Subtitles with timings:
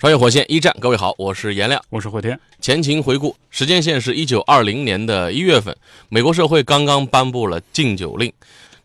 [0.00, 2.40] 穿越火线一战，各位好，我是颜亮，我是慧天。
[2.58, 5.76] 前情回顾，时间线是一九二零年的一月份，
[6.08, 8.32] 美国社会刚刚颁布了禁酒令。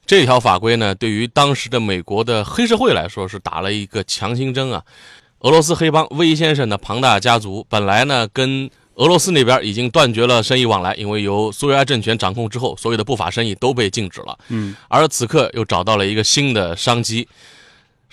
[0.06, 4.84] 这条法规呢，对于当时的美国的黑社会来说是打了一个强心针啊。
[5.40, 14.38] 俄罗斯黑帮威先生的庞大家族，本来呢跟俄罗斯那边已经断绝了生意往来，因为由苏维埃政权掌控之后，所有的不法生意都被禁止了。
[14.50, 17.26] 嗯，而此刻又找到了一个新的商机。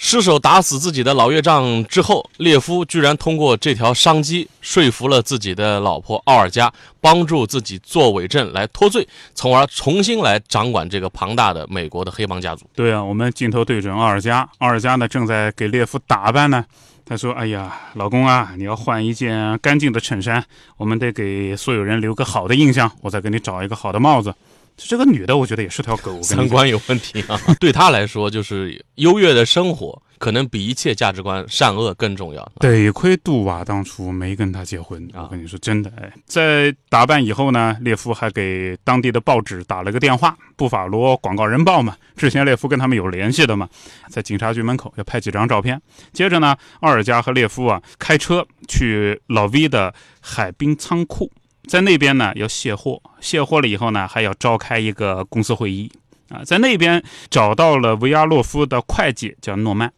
[0.05, 12.67] 失手打死自己的老岳丈之后，列夫居然通过这条商机说服了自己的老婆奥尔加，帮助自己作伪证来脱罪，从而重新来掌管这个庞大的美国的黑帮家族。
[12.75, 16.65] 对啊，我们镜头对准奥尔加，奥尔加呢正在给列夫打扮呢。
[17.07, 20.45] 他说：“哎呀，老公啊，你要换一件干净的衬衫，
[20.77, 24.35] 我们得给所有人留个好的印象，我再给你找一个好的帽子。”
[24.77, 27.41] 这个女的，我觉得也是条狗，三观有问题啊！
[27.61, 32.53] 对她来说，就是优越的生活，可能比一切价值观善恶更重要。
[32.59, 35.23] 得亏杜瓦当初没跟她结婚啊！
[35.25, 43.69] 我跟你说真的，哎，在打扮以后呢，列夫还给当地的报纸打了个电话，《布法罗广告人报》嘛，之前列夫跟他们有联系的嘛，
[44.11, 45.81] 在警察局门口要拍几张照片。
[46.13, 51.31] 接着呢，奥尔加和列夫啊，开车去老 V 的海滨仓库。
[51.69, 55.91] 在那边呢，要卸货，卸货了以后呢，还要召开一个公司会议
[56.29, 56.43] 啊。
[56.45, 59.91] 在那边找到了维亚洛夫的会计，叫诺曼，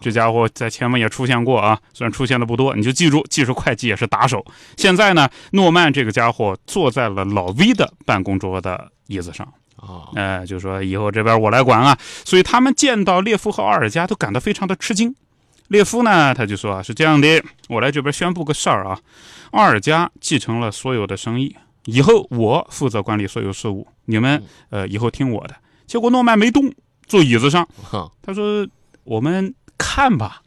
[0.00, 4.44] 这家伙在前面也出现过啊，虽然出现的不多，你就记住，技术会计也是打手。
[4.76, 9.46] 现在呢，诺曼这个家伙坐在了老 V 的办公桌的椅子上
[9.76, 11.98] 啊，呃，就说以后这边我来管啊。
[12.24, 15.14] 所以他们见到列夫和奥尔加都感到非常的吃惊。
[15.72, 19.00] 列夫呢，他就说啊，是这样的，我来这边宣布个事儿啊。
[19.52, 21.56] 奥尔加继承了所有的生意，
[21.86, 25.56] 以后我负责管理所有事务，你们呃以后听我的。
[25.86, 26.70] 结果诺曼没动，
[27.06, 27.66] 坐椅子上，
[28.20, 28.68] 他说
[29.04, 30.42] ：“我们看吧。”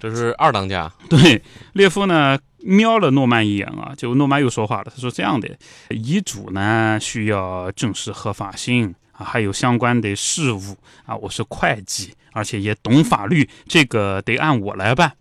[0.00, 0.92] 这是二当家。
[1.08, 1.40] 对，
[1.74, 5.48] 列夫呢瞄了诺曼一眼啊，结果诺曼又说话了，他说：“这样的
[5.90, 10.76] 遗嘱呢需要正式合法性啊，还有相关的事务
[11.06, 15.12] 啊，我是会计，而且也懂法律，这个得按我来办。”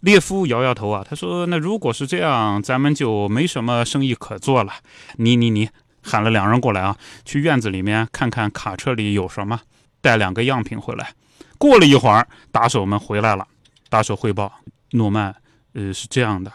[0.00, 4.72] 列夫摇摇头啊，他说：“那如果是这样，咱们就没什么生意可做了。
[5.16, 5.68] 你你你，
[6.02, 9.60] 喊了两人过来啊，去院子里面看看卡车里有什么，
[10.00, 11.12] 带两个样品回来。”
[11.58, 13.46] 过了一会儿，打手们回来了，
[13.90, 14.50] 打手汇报
[14.92, 15.34] ：“诺曼，
[15.74, 16.50] 呃，是这样的，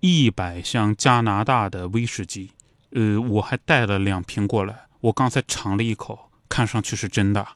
[0.00, 2.50] 一百箱加拿大的威士忌，
[2.92, 7.48] 呃，我还带了两瓶过来，我刚才尝了一口，看上去是真的。”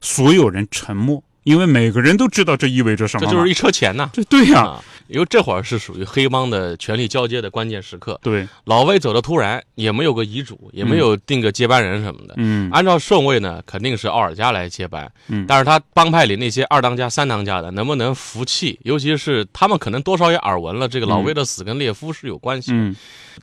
[0.00, 1.22] 所有人沉默。
[1.48, 4.10] 因为每个人都知道这意味着什么，这就是一车钱呐。
[4.12, 8.20] 这对呀，因为这会儿是属于黑帮的权力交接的关键时刻。
[8.22, 12.34] 对，老魏走的突然，也没有个遗嘱，也没有定个接班人什么的。
[12.36, 15.10] 嗯，按照顺位呢，肯定是奥尔加来接班。
[15.28, 18.78] 嗯，但是他帮派里那些二当家、三当家的，能不能服气？
[18.82, 22.72] 尤其是他们可能多少也耳闻了这个老魏的死跟列夫是有关系。
[22.74, 22.94] 嗯，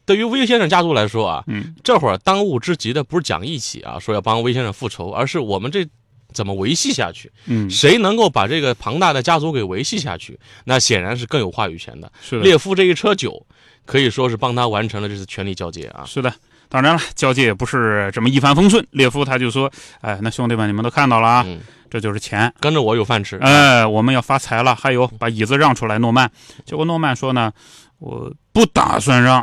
[0.06, 5.88] 对于威先生家族来说啊，嗯，这会儿当务之急的不是讲义气啊，说要帮威先生复仇，而是我们这。
[6.36, 7.32] 怎么维系下去？
[7.46, 10.38] 嗯，谁能够把这个庞大的家族给维系下去？
[10.66, 12.12] 那显然是更有话语权的。
[12.22, 13.44] 是列夫这一车酒，
[13.86, 16.04] 可以说是帮他完成了这次权力交接啊。
[16.06, 16.32] 是的，
[16.70, 18.86] 当然了，交接也不是这么一帆风顺。
[18.92, 21.46] 列夫他就说：“哎，那兄弟们，你们都看到了啊，
[21.90, 23.38] 这就是钱，跟着我有饭吃。
[23.38, 24.76] 哎，我们要发财了。
[24.76, 26.30] 还有，把椅子让出来，诺曼。
[26.66, 27.52] 结果诺曼说呢，
[28.00, 29.40] 我不打算让，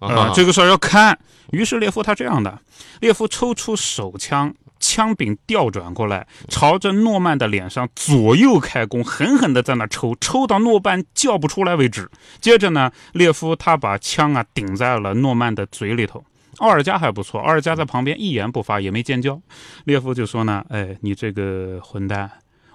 [0.00, 1.16] 啊，这个事儿要看。
[1.52, 2.58] 于是列夫他这样的，
[3.00, 4.52] 列夫抽出手枪。
[4.82, 12.10] 枪柄调转过来，朝着诺曼的脸上左右开弓，狠狠地在那抽，抽到诺曼叫不出来为止。
[12.40, 16.24] 接着呢，列夫他把枪啊顶在了诺曼的嘴里头。
[16.58, 19.40] 奥尔加还不错，奥尔加在旁边一言不发，也没尖叫。
[19.84, 22.30] 列夫就说呢：“哎，你这个混蛋，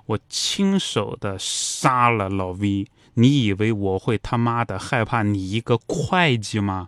[0.06, 6.88] 我亲手的杀了老 V，你以为我会他妈的害怕你一个会计吗？”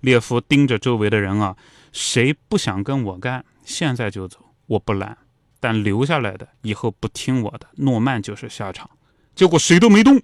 [0.00, 1.56] 列夫盯着周围的人啊，
[1.92, 3.44] 谁不想跟我干？
[3.64, 4.43] 现在就走。
[4.66, 5.16] 我不拦，
[5.60, 8.88] 但留下来的以后不听我的，诺曼就是下场。
[9.34, 10.20] 结果谁都没动。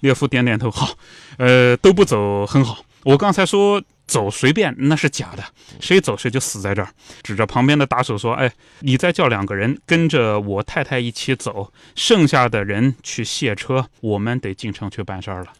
[0.00, 0.90] 列夫点点头，好，
[1.38, 2.84] 呃，都不走很好。
[3.04, 5.42] 我刚才说走随便，那是假的，
[5.80, 6.88] 谁走谁就死在这儿。
[7.22, 15.52] 指着旁边的打手说：“哎，你再叫两个人跟着我太太一起走，剩下的人去卸车，我们得进城去办事儿了。”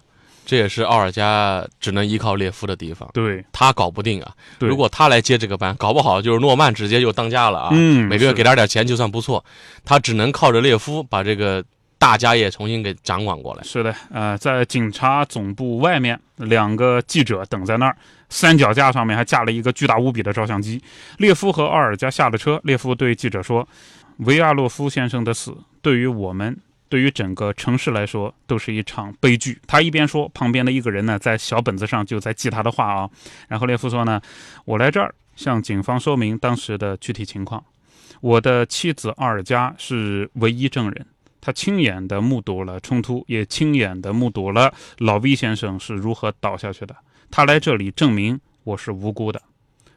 [0.47, 3.07] 这也是奥尔加只能依靠列夫的地方。
[3.13, 4.33] 对他搞不定啊！
[4.59, 7.69] 对如果他来接这个班，搞不好就是诺曼直接就当家了啊！
[7.73, 9.45] 嗯每个月给他点钱就算不错。
[9.85, 11.63] 他只能靠着列夫把这个
[11.99, 13.63] 大家业重新给掌管过来。
[13.65, 17.97] 是的，呃，在警察总部外面，两个记者等在那儿，
[18.29, 20.81] 三脚架上面还架了一个巨大无比的照相机。
[21.19, 23.67] 列夫和奥尔加下了车，列夫对记者说
[24.19, 26.57] ：“维亚洛夫先生的死，对于我们，
[26.97, 33.11] 对于整个城市来说，都是一场悲剧。”他一边说，旁边的一个人呢，在小本子上就在记他的话啊。
[33.49, 34.19] 然后列夫说呢
[34.65, 37.63] ：“我来这儿向警方说明当时的具体情况。
[38.23, 41.07] 我的妻子奥尔加是唯一证人。”
[41.39, 46.97] 他亲眼的目睹了冲突，也亲眼的目睹了老 V 先生是如何倒下去的。
[47.31, 49.43] 他来这里证明我是无辜的。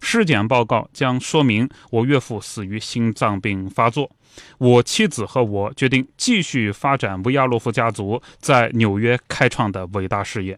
[0.01, 4.11] 尸检报告将说明我岳父死于心脏病发作。
[4.57, 10.57] 我妻子和我决定继续发展维亚洛夫家族在纽约开创的伟大事业。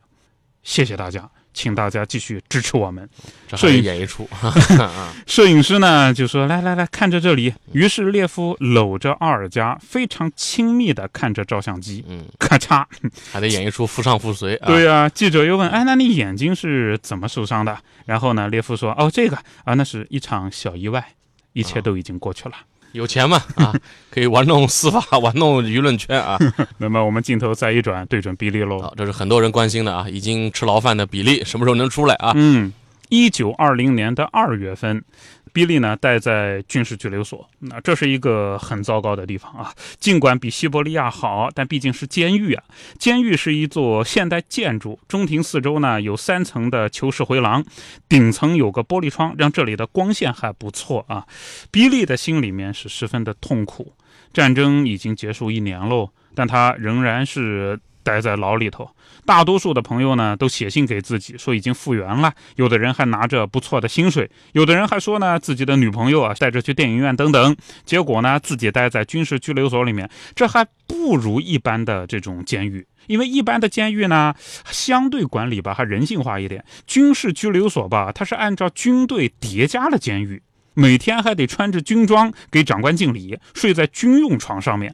[0.63, 3.09] 谢谢大家，请大家继续支持我们。
[3.55, 4.29] 摄影演一出。
[5.25, 12.05] 摄影师呢就说：“来来来，看着这里。”于是列夫搂着奥尔加，非常亲密地看着照相机。
[12.07, 12.85] 嗯，咔嚓，
[13.31, 14.67] 还得演一出夫上妇随啊。
[14.67, 17.75] 对呀、记者又问：“哎，那你眼睛是怎么受伤的？”
[18.05, 21.15] 然后呢，列夫说：“哦，这个啊，那是一场小意外，
[21.53, 22.55] 一切都已经过去了。
[22.93, 23.73] 有钱嘛啊，
[24.11, 26.37] 可以玩弄司法，玩弄舆论圈啊。
[26.77, 28.81] 那么我们镜头再一转，对准比利喽。
[28.81, 32.31] 好，这是很多人关心的啊，已经吃牢饭的比利什么时候能出来啊？
[32.35, 32.71] 嗯，
[33.11, 35.03] 一九二零年的二月份，
[35.51, 37.45] 比利呢待在军事拘留所。
[37.59, 39.73] 那这是一个很糟糕的地方啊。
[39.99, 42.63] 尽管比西伯利亚好，但毕竟是监狱啊。
[42.97, 47.61] 监狱是一座现代建筑，中庭四周呢有三层的囚室回廊，
[48.07, 51.27] 顶层有个玻璃窗，让这里的光线还不错啊。
[51.69, 53.93] 比利的心里面是十分的痛苦。
[54.31, 58.89] 战争已经结束一年喽，但他仍然是待在牢里头。
[59.25, 67.55] 大多数的朋友呢都写信给自己说已经复原了，有的人还拿着不错的薪水，有的人还说呢自己的女朋友啊带着去电影院等等。
[67.85, 72.85] 结果呢自己待在军事拘留所里面，这还不如一般的这种监狱。
[73.07, 74.33] 因为一般的监狱呢，
[74.65, 80.41] 相对管理吧还人性化一点，军事拘留所吧，它是按照军队叠加了监狱，
[80.75, 84.93] 每天还得穿着军装给长官敬礼，睡在军用床上面，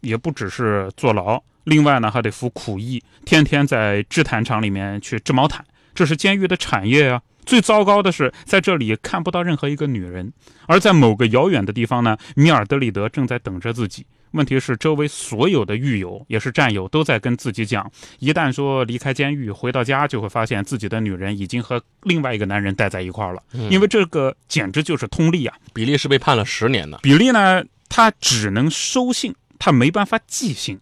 [0.00, 5.64] 也不只是坐牢，另外呢还得服苦役，天天在制毯厂里面去织毛毯，
[5.94, 7.22] 这是监狱的产业啊。
[7.44, 10.30] 最糟糕的是，在这里看不到任何一个女人，
[10.66, 14.04] 而在某个遥远的地方呢，米尔德里德正在等着自己。
[14.32, 23.42] 问题是，周围所有的狱友也是战友都在跟自己讲，一旦说离开监狱回到家，就会发现自己的女人已经和另外一个男人待在一块儿了。
[23.70, 25.56] 因为这个简直就是通例啊！
[25.72, 26.98] 比利是被判了十年的。
[27.02, 30.78] 比利呢，他只能收信，他没办法寄信，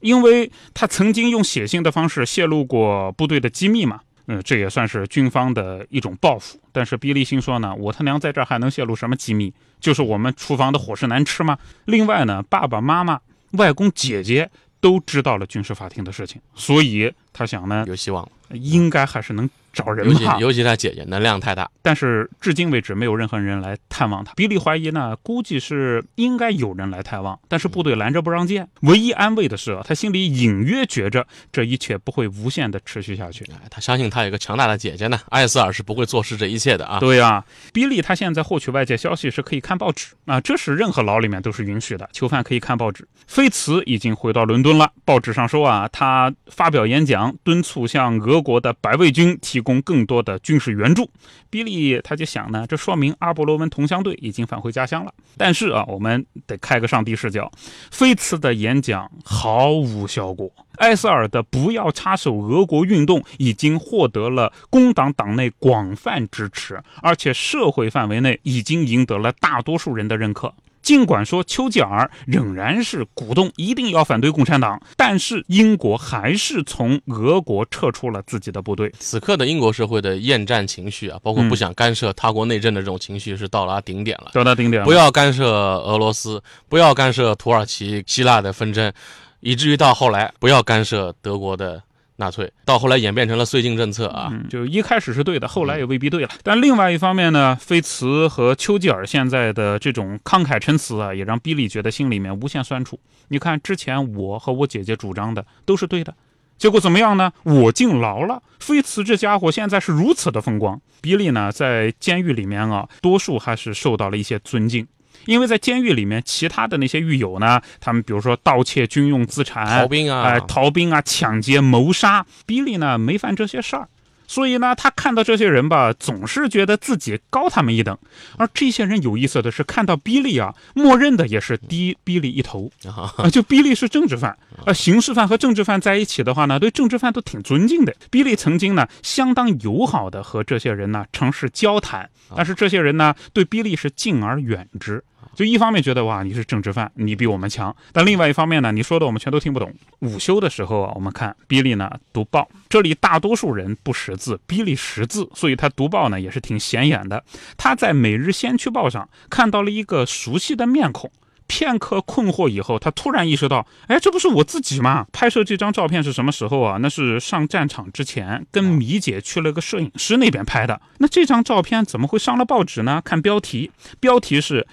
[0.00, 4.00] 因为他曾经用写信的方式泄露过部队的机密嘛。
[4.28, 6.58] 嗯，这也算是军方的一种报复。
[6.72, 9.54] 但是比利心说呢，我他娘在这儿还能泄露什么机密？
[9.78, 11.56] 就是我们厨房的伙食难吃吗？
[11.84, 13.20] 另外呢，爸爸妈妈、
[13.52, 14.50] 外公、姐姐
[14.80, 20.38] 都知道了军事法庭的事情，所以他想呢，有希望，应该还是能找人尤其吧。
[20.40, 24.32] 尤其他姐姐能量太大，但是至今为止没有任何人来探望他。
[24.34, 28.66] 比利怀疑呢，估计是应该有人来探望，但是部队拦着不让见。
[28.80, 33.44] 唯一安慰的是，他心里隐约觉着这一切不会无限的持续下去。
[33.52, 36.98] 哎他相信他有个强大的姐姐呢，艾斯尔是不会坐视这一切的啊。
[36.98, 37.44] 对呀、
[37.74, 43.06] 比利他现在获取外界消息是可以看报纸啊，这是任何牢里面都是允许的，囚犯可以看报纸。
[43.26, 51.08] 菲茨已经回到伦敦了，报纸上说啊，他发表演讲，敦促向俄国的白卫军提供更多的军事援助。
[51.48, 55.14] 比利他就想呢，这说明阿波罗文同乡队已经返回家乡了。
[55.36, 57.50] 但是啊，我们得开个上帝视角，
[57.90, 60.50] 菲茨的演讲毫无效果。
[60.78, 70.52] 埃塞尔的“不要插手俄国”运动已经获得了工党党内广泛支持，而且社会范围内已经赢得了大多数人的认可。
[70.86, 78.92] 尽管说丘吉尔仍然是鼓动一定要反对共产党，但是英国还是从俄国撤出了自己的部队。
[79.00, 84.30] 此刻的英国社会的厌战情绪啊，包括不想干涉他国内政的这种情绪是到达顶点了。
[84.32, 88.92] 到达顶点了，不要干涉俄罗斯，不要干涉土耳其、希腊的纷争，
[89.40, 91.82] 以至于到后来不要干涉德国的
[92.16, 94.32] 纳粹，到后来演变成了绥靖政策啊。
[94.48, 96.28] 就一开始是对的，后来也未必对了。
[96.42, 102.98] 但另外一方面呢，菲茨和丘吉尔现在的这种慷慨陈词啊，也让比利觉得心里面无限酸楚。
[103.28, 106.14] 你看，之前我和我姐姐主张的都是对的，
[106.56, 107.32] 结果怎么样呢？
[107.42, 110.80] 我进牢了，菲茨这家伙现在是如此的风光。
[111.02, 114.86] 比利呢，在监狱里面啊，多数还是受到了一些尊敬。
[115.24, 123.88] 因为在监狱里面，其他的那些狱友呢，他们比如说盗窃军用资产、逃兵啊，哎，逃兵啊，抢劫、谋杀，比利呢没犯这些事儿。
[124.26, 127.96] 所以呢，他看到这些人吧，总是觉得自己高他们一等。
[128.36, 133.28] 而这些人有意思的是，看到比利啊，默认的也是低比利一头啊。
[133.30, 137.94] 就比利是政治犯，呃，刑事犯和政治犯在一起的话呢，对政治犯都挺尊敬的。
[138.10, 145.02] 比利曾经呢，相当友好的和这些人呢尝试交谈，但是这些人呢，对比利是敬而远之。
[145.36, 149.70] 就一方面觉得哇你是政治犯，你比我们强，但另外一方面呢，你说的我们全都听不懂。
[149.98, 157.22] 午休的时候啊，我们看比利呢读报，这里大多数人不识字，比利识字，所以他读报呢也是挺显眼的。
[157.58, 161.10] 他在《每日先驱报》上看到了一个熟悉的面孔，
[161.46, 165.06] 片刻困惑以后，他突然意识到，哎，这不是我自己吗？
[165.12, 166.78] 拍摄这张照片是什么时候啊？
[166.80, 170.80] 那是上战场之前，跟米姐去了个摄影师那边拍的。
[170.96, 173.02] 那这张照片怎么会上了报纸呢？
[173.04, 174.66] 看标题，标题是。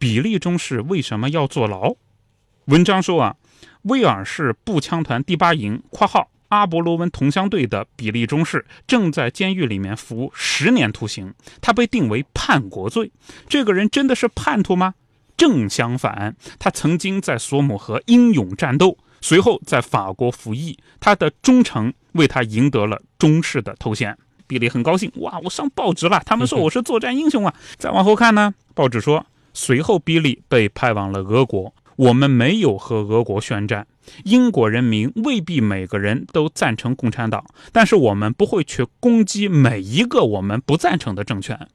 [0.00, 1.94] 比利中士为什么要坐牢？
[2.64, 3.36] 文章说啊，
[3.82, 13.12] 威尔士步枪团第八营（括号阿伯罗文同乡队）的比利中士正在监狱里面服十年徒刑，他被定为叛国罪。
[13.46, 14.94] 这个人真的是叛徒吗？
[15.36, 24.16] 正相反，他曾经在索姆河英勇战斗，随后在法国服役，他的忠诚为他赢得了中士的头衔。
[24.46, 27.54] 比利很高兴，哇，我上报纸了，他们说我是作战英雄啊。
[27.76, 29.26] 再往后看呢，报纸说。
[29.52, 31.74] 随后，比利被派往了俄国。
[31.96, 33.86] 我们没有和俄国宣战。
[34.24, 41.68] 英国人民未必每个人都赞成共产党，但是我们不会去攻击每一个我们不赞成的政权。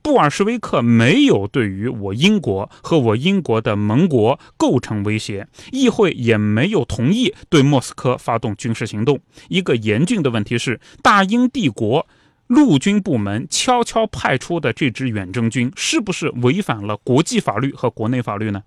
[0.00, 9.20] 布尔什维克没有对于我英国和我英国的盟国构成威胁，议会也没有同意对莫斯科发动军事行动。
[9.48, 12.06] 一个严峻的问题是，大英帝国。
[12.46, 18.62] 陆军部门悄悄派出的这支远征军，是不是违反了国际法律和国内法律呢？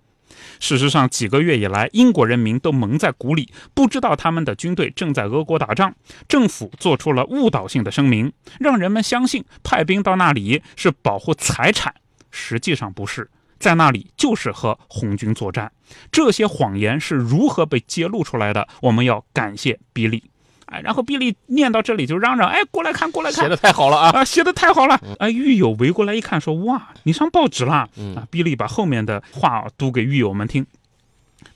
[0.58, 5.94] 事实上，几个月以来，英国人民都蒙在鼓里，不知道他们的军队正在俄国打仗。
[6.28, 11.94] 政府做出了误导性的声明，让人们相信派兵到那里是保护财产，
[12.30, 15.72] 实际上不是，在那里就是和红军作战。
[16.12, 18.68] 这些谎言是如何被揭露出来的？
[18.82, 20.30] 我们要感谢比利。
[20.70, 24.10] 哎，然后比利念到这里就嚷嚷：“哎，过来看，过来看，写的太好了啊！
[24.10, 25.00] 啊，写的太好了！
[25.18, 27.74] 哎，狱友围过来一看，说：哇，你上报纸了！
[28.14, 30.64] 啊，比利把后面的话读给狱友们听。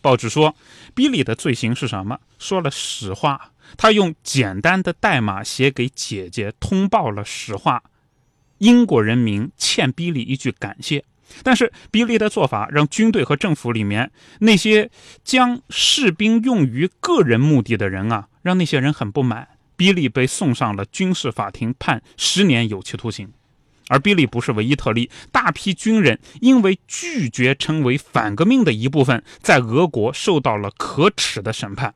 [0.01, 0.55] 报纸说，
[0.95, 2.19] 比利的罪行是什么？
[2.39, 7.83] 说了实话，他用简单的代码写给姐姐通报了实话。
[8.59, 11.05] 英国人民欠比利一句感谢。”
[11.43, 14.89] 但是比利的做法让军队和政府里面那些
[15.25, 19.49] 将士兵用于个人目的的人啊，让那些人很不满。
[19.75, 23.33] 比利被送上了军事法庭，判十年有期徒刑。
[23.89, 31.95] 而比利不是唯一特例，大批军人因为拒绝成为反革命的一部分，在俄国受到了可耻的审判。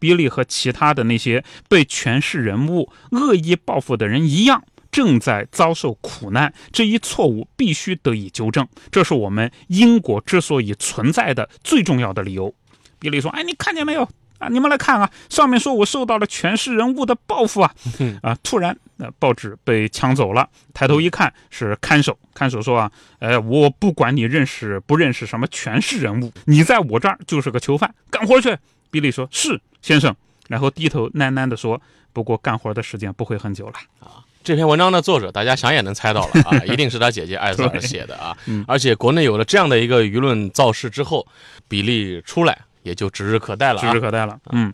[0.00, 4.64] 比利和其他的那些被权势人物恶意报复的人一样。
[4.90, 8.68] 正在遭受苦难，这一错误必须得以纠正。
[8.92, 12.54] 这是我们英国之所以存在的最重要的理由。
[13.00, 14.08] 比利说：“哎，你看见没有
[14.44, 14.48] 啊？
[14.50, 17.74] 你们来看啊，上面说我受到了权势人物的报复啊！
[18.22, 20.48] 啊，突然，那报纸被抢走了。
[20.72, 22.18] 抬头一看，是看守。
[22.34, 28.56] 看守说啊，呃，我不管你认识不认识什么权势人物，你在我这儿就是个囚犯，干活去。”
[28.90, 30.14] 比利说：“是，先生。”
[30.48, 31.80] 然后低头喃喃地说
[32.12, 38.36] ：“不过干活的时间不会很久了啊。”这篇文章的作者，大家想也能猜到了啊， 一定是他姐姐艾斯尔写的啊。
[38.68, 41.26] 而且国内有了这样的一个舆论造势之后，
[41.66, 44.38] 比利出来也就指日可待了，指日可待了。
[44.52, 44.72] 嗯，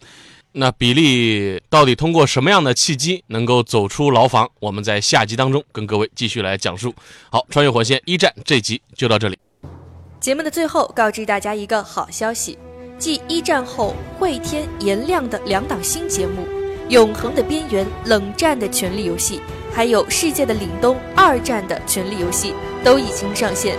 [0.53, 4.51] 那比利到底通过什么样的契机能够走出牢房？
[4.61, 6.95] 我们在下集当中跟各位继续来讲述。
[7.31, 9.39] 好，穿越火线一战这集就到这里。
[10.21, 12.59] 节目的最后，告知大家一个好消息，
[12.99, 16.43] 继一战后会天颜亮的两档新节目
[16.91, 19.39] 《永恒的边缘》《冷战的权力游戏》。
[19.73, 22.53] 还有世界的凛冬，二战的权力游戏
[22.83, 23.79] 都已经上线。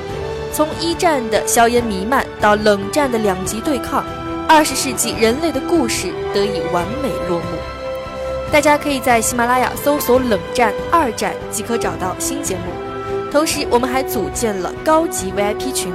[0.53, 4.05] 从一战的硝烟弥漫到冷战的两极对抗，
[4.53, 7.45] 二十世纪人类的故事得以完美落幕。
[8.51, 12.63] 大家可以在喜马拉雅搜索“冷战二战”即可找到新节目。
[13.31, 15.93] 同时，我们还组建了高级 VIP 群，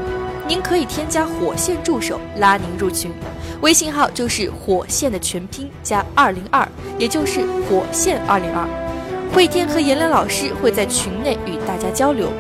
[0.48, 3.12] 您可以添加火线助手拉您入群，
[3.60, 6.66] 微信号就是火线的全拼加二零二，
[6.98, 8.66] 也就是火线二零二。
[9.34, 12.32] 慧天和颜良老师会在群内与大家交流，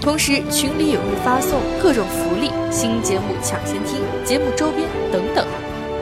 [0.00, 5.44] 同时群里也会发送各种福利、新节目抢先听、节目周边等等，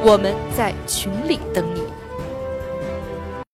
[0.05, 1.82] 我们在群里等你。